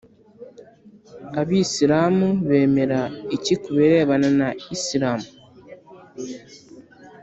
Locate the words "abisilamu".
1.41-2.27